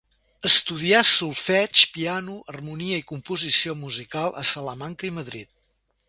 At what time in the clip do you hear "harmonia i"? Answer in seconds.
2.53-3.05